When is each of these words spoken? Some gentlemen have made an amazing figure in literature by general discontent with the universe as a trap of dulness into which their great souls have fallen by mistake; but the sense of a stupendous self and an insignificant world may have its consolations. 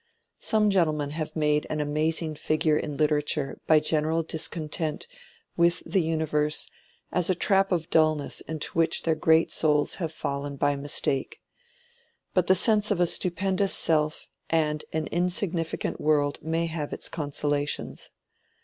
Some 0.39 0.71
gentlemen 0.71 1.11
have 1.11 1.35
made 1.35 1.67
an 1.69 1.79
amazing 1.79 2.33
figure 2.33 2.75
in 2.75 2.97
literature 2.97 3.61
by 3.67 3.79
general 3.79 4.23
discontent 4.23 5.07
with 5.55 5.83
the 5.85 6.01
universe 6.01 6.67
as 7.11 7.29
a 7.29 7.35
trap 7.35 7.71
of 7.71 7.87
dulness 7.91 8.41
into 8.47 8.73
which 8.75 9.03
their 9.03 9.13
great 9.13 9.51
souls 9.51 9.97
have 10.01 10.11
fallen 10.11 10.55
by 10.55 10.75
mistake; 10.75 11.39
but 12.33 12.47
the 12.47 12.55
sense 12.55 12.89
of 12.89 12.99
a 12.99 13.05
stupendous 13.05 13.75
self 13.75 14.27
and 14.49 14.85
an 14.91 15.05
insignificant 15.11 16.01
world 16.01 16.39
may 16.41 16.65
have 16.65 16.93
its 16.93 17.07
consolations. 17.07 18.09